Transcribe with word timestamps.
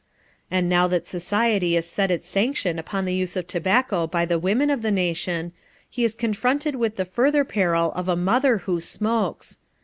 And 0.49 0.67
now 0.67 0.87
that 0.87 1.05
society 1.05 1.75
has 1.75 1.85
set 1.85 2.09
its 2.09 2.27
sanction 2.27 2.79
upon 2.79 3.05
the 3.05 3.13
use 3.13 3.35
of 3.35 3.45
tobacco 3.45 4.07
by 4.07 4.25
the 4.25 4.39
women 4.39 4.71
of 4.71 4.81
the 4.81 4.89
nation, 4.89 5.51
he 5.87 6.03
is 6.03 6.15
confronted 6.15 6.73
with 6.75 6.95
the 6.95 7.05
further 7.05 7.43
peril 7.45 7.91
of 7.91 8.07
a 8.09 8.15
mother 8.15 8.57
who 8.65 8.81
smokes. 8.81 9.59